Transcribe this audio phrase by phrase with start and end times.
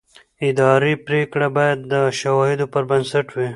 [0.49, 3.49] اداري پرېکړه باید د شواهدو پر بنسټ وي.